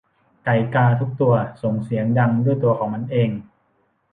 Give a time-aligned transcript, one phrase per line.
[0.45, 3.29] ไก่กาทุกตัวส่งเสียงดังด้วยตัวของมันเอง